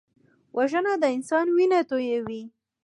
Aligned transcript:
وژنه 0.57 0.93
د 1.01 1.03
انسان 1.15 1.47
وینه 1.55 1.79
تویوي 1.89 2.43